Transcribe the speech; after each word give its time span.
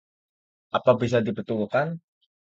Apa 0.77 0.91
bisa 1.01 1.21
dibetulkan? 1.27 1.87